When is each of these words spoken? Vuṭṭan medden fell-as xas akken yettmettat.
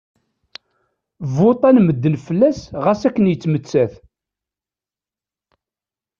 Vuṭṭan 1.35 1.77
medden 1.85 2.15
fell-as 2.25 2.59
xas 2.83 3.01
akken 3.07 3.29
yettmettat. 3.31 3.93